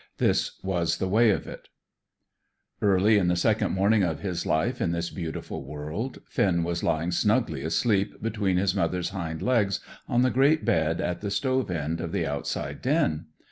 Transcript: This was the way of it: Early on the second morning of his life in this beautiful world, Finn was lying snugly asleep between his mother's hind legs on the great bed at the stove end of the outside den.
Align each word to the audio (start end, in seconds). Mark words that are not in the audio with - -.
This 0.17 0.57
was 0.63 0.97
the 0.97 1.07
way 1.07 1.29
of 1.29 1.45
it: 1.45 1.69
Early 2.81 3.19
on 3.19 3.27
the 3.27 3.35
second 3.35 3.73
morning 3.73 4.01
of 4.01 4.21
his 4.21 4.47
life 4.47 4.81
in 4.81 4.93
this 4.93 5.11
beautiful 5.11 5.63
world, 5.63 6.21
Finn 6.27 6.63
was 6.63 6.81
lying 6.81 7.11
snugly 7.11 7.61
asleep 7.61 8.19
between 8.19 8.57
his 8.57 8.73
mother's 8.73 9.09
hind 9.09 9.43
legs 9.43 9.79
on 10.09 10.23
the 10.23 10.31
great 10.31 10.65
bed 10.65 11.01
at 11.01 11.21
the 11.21 11.29
stove 11.29 11.69
end 11.69 12.01
of 12.01 12.13
the 12.13 12.25
outside 12.25 12.81
den. 12.81 13.27